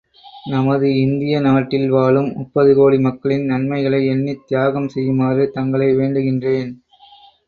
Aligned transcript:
நமது 0.49 0.87
இந்திய 0.99 1.39
நாட்டில் 1.39 1.89
வாழும் 1.89 2.29
முப்பது 2.35 2.75
கோடி 2.75 2.99
மக்களின் 2.99 3.45
நன்மைகளை 3.45 3.99
எண்ணித் 4.07 4.47
தியாகம் 4.47 4.87
செய்யுமாறு 4.87 5.45
தங்களை 5.51 5.89
வேண்டுகின்றேன். 5.95 6.71